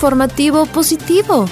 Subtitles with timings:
[0.00, 1.44] informativo positivo.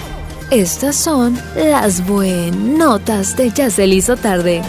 [0.51, 4.63] Estas son las buenotas de Ya se hizo tarde.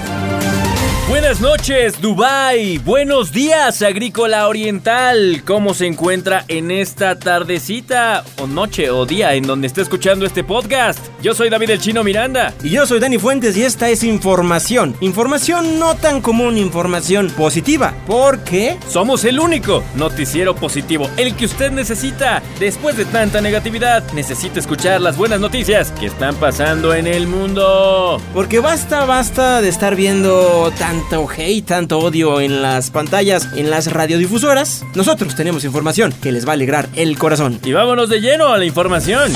[1.07, 2.77] Buenas noches, Dubai.
[2.79, 5.43] Buenos días, Agrícola Oriental.
[5.45, 10.43] ¿Cómo se encuentra en esta tardecita o noche o día en donde está escuchando este
[10.43, 10.99] podcast?
[11.21, 12.53] Yo soy David el Chino Miranda.
[12.63, 14.95] Y yo soy Dani Fuentes y esta es información.
[15.01, 17.93] Información no tan común, información positiva.
[18.05, 22.41] Porque somos el único noticiero positivo, el que usted necesita.
[22.59, 28.21] Después de tanta negatividad, necesita escuchar las buenas noticias que están pasando en el mundo.
[28.33, 33.69] Porque basta, basta de estar viendo tan tanto hate, tanto odio en las pantallas, en
[33.69, 37.59] las radiodifusoras, nosotros tenemos información que les va a alegrar el corazón.
[37.63, 39.31] Y vámonos de lleno a la información.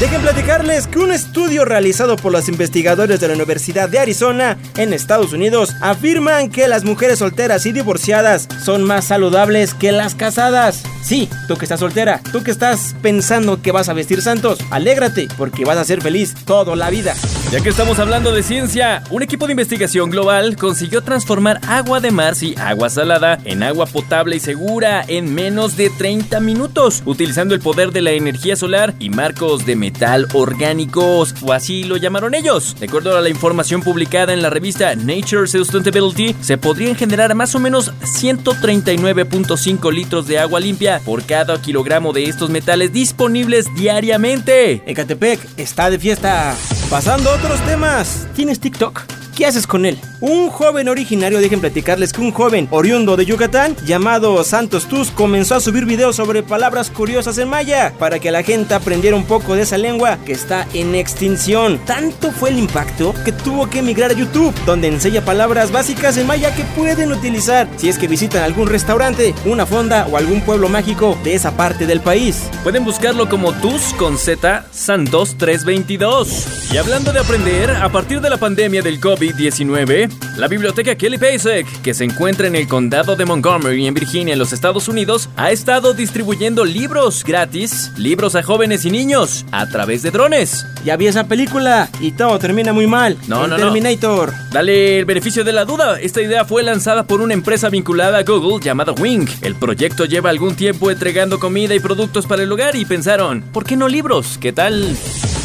[0.00, 4.92] Dejen platicarles que un estudio realizado por los investigadores de la Universidad de Arizona en
[4.92, 10.84] Estados Unidos afirman que las mujeres solteras y divorciadas son más saludables que las casadas.
[11.02, 15.26] Sí, tú que estás soltera, tú que estás pensando que vas a vestir santos, alégrate
[15.36, 17.14] porque vas a ser feliz toda la vida.
[17.50, 22.12] Ya que estamos hablando de ciencia, un equipo de investigación global consiguió transformar agua de
[22.12, 27.54] mar y agua salada en agua potable y segura en menos de 30 minutos, utilizando
[27.54, 32.34] el poder de la energía solar y marcos de metal orgánicos, o así lo llamaron
[32.34, 32.76] ellos.
[32.78, 37.54] De acuerdo a la información publicada en la revista Nature Sustainability, se podrían generar más
[37.54, 44.82] o menos 139.5 litros de agua limpia por cada kilogramo de estos metales disponibles diariamente.
[44.84, 46.54] Ecatepec está de fiesta.
[46.90, 49.04] Pasando a otros temas, ¿tienes TikTok?
[49.34, 49.98] ¿Qué haces con él?
[50.20, 55.54] Un joven originario, dejen platicarles que un joven oriundo de Yucatán llamado Santos Tuz comenzó
[55.54, 59.54] a subir videos sobre palabras curiosas en maya para que la gente aprendiera un poco
[59.54, 61.78] de esa lengua que está en extinción.
[61.86, 66.26] Tanto fue el impacto que tuvo que emigrar a YouTube, donde enseña palabras básicas en
[66.26, 70.68] maya que pueden utilizar si es que visitan algún restaurante, una fonda o algún pueblo
[70.68, 72.50] mágico de esa parte del país.
[72.64, 76.72] Pueden buscarlo como Tuz con Z Santos 322.
[76.72, 81.82] Y hablando de aprender, a partir de la pandemia del COVID-19, la Biblioteca Kelly Pasek,
[81.82, 85.50] que se encuentra en el condado de Montgomery, en Virginia, en los Estados Unidos, ha
[85.50, 90.66] estado distribuyendo libros gratis, libros a jóvenes y niños, a través de drones.
[90.84, 93.16] Ya vi esa película y todo termina muy mal.
[93.26, 94.32] No, el no, Terminator.
[94.52, 96.00] Dale el beneficio de la duda.
[96.00, 99.26] Esta idea fue lanzada por una empresa vinculada a Google llamada Wing.
[99.42, 103.64] El proyecto lleva algún tiempo entregando comida y productos para el hogar y pensaron, ¿por
[103.64, 104.38] qué no libros?
[104.40, 104.96] ¿Qué tal?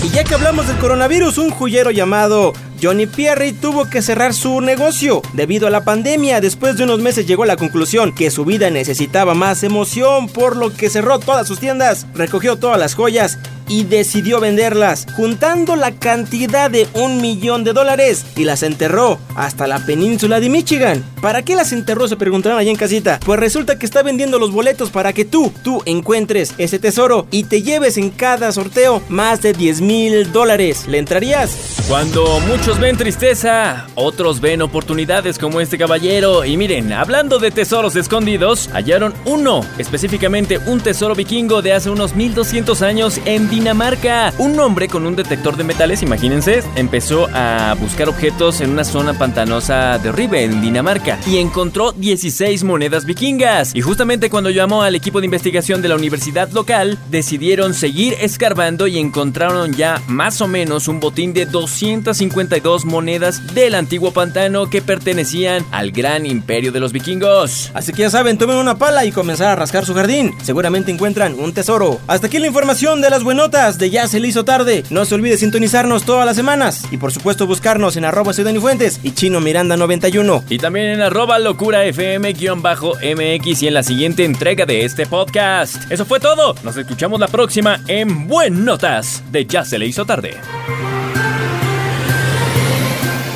[0.01, 4.59] Y ya que hablamos del coronavirus, un joyero llamado Johnny Pierre tuvo que cerrar su
[4.59, 6.41] negocio debido a la pandemia.
[6.41, 10.57] Después de unos meses llegó a la conclusión que su vida necesitaba más emoción, por
[10.57, 15.91] lo que cerró todas sus tiendas, recogió todas las joyas y decidió venderlas, juntando la
[15.91, 21.03] cantidad de un millón de dólares y las enterró hasta la península de Michigan.
[21.21, 22.07] ¿Para qué las enterró?
[22.07, 23.19] Se preguntarán allá en casita.
[23.25, 27.45] Pues resulta que está vendiendo los boletos para que tú, tú encuentres ese tesoro y
[27.45, 30.85] te lleves en cada sorteo más de 10 mil dólares.
[30.87, 31.83] ¿Le entrarías?
[31.87, 36.45] Cuando muchos ven tristeza, otros ven oportunidades como este caballero.
[36.45, 42.15] Y miren, hablando de tesoros escondidos, hallaron uno, específicamente un tesoro vikingo de hace unos
[42.15, 44.33] 1200 años en Dinamarca.
[44.39, 49.13] Un hombre con un detector de metales, imagínense, empezó a buscar objetos en una zona
[49.13, 53.75] pantanosa de Ribe, en Dinamarca, y encontró 16 monedas vikingas.
[53.75, 58.87] Y justamente cuando llamó al equipo de investigación de la universidad local, decidieron seguir escarbando
[58.87, 64.81] y encontraron ya más o menos un botín de 252 monedas del antiguo pantano que
[64.81, 67.69] pertenecían al gran imperio de los vikingos.
[67.75, 70.33] Así que ya saben, tomen una pala y comenzar a rascar su jardín.
[70.41, 71.99] Seguramente encuentran un tesoro.
[72.07, 74.85] Hasta aquí la información de las buenas notas de Ya se le hizo tarde.
[74.89, 76.85] No se olvide sintonizarnos todas las semanas.
[76.91, 80.45] Y por supuesto buscarnos en arroba Ciudad y Fuentes y Chino Miranda 91.
[80.47, 85.91] Y también en arroba locura FM-MX y en la siguiente entrega de este podcast.
[85.91, 86.55] Eso fue todo.
[86.63, 90.37] Nos escuchamos la próxima en Buen Notas de Ya se le hizo tarde.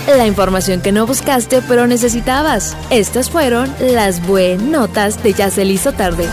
[0.08, 2.78] La información que no buscaste pero necesitabas.
[2.92, 6.30] Estas fueron las buenas notas de Ya se le hizo tarde.